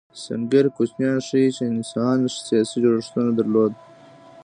سنګیر 0.23 0.65
کوچنیان 0.75 1.17
ښيي، 1.27 1.45
چې 1.55 1.63
انسان 1.73 2.17
سیاسي 2.47 2.77
جوړښتونه 2.83 3.31
درلودل. 3.33 3.73